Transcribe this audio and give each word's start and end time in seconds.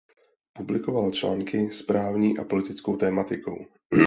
Publikoval 0.53 1.11
články 1.11 1.71
s 1.71 1.81
právní 1.81 2.37
a 2.37 2.43
politickou 2.43 2.97
tematikou. 2.97 3.65